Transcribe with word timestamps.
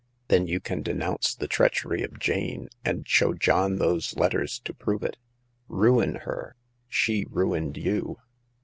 Then 0.29 0.47
you 0.47 0.59
can 0.59 0.81
denounce 0.81 1.35
the 1.35 1.47
treachery 1.47 2.01
of 2.01 2.17
Jane, 2.17 2.69
and 2.83 3.07
show 3.07 3.33
John 3.35 3.75
those 3.75 4.15
letters 4.15 4.57
to 4.61 4.73
prove 4.73 5.03
it. 5.03 5.17
Ruin 5.67 6.15
her! 6.25 6.55
She 6.87 7.27
ruined 7.29 7.77
you." 7.77 8.17